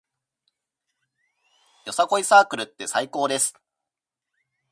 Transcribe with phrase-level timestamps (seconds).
[1.85, 3.53] よさこいサークルって最高です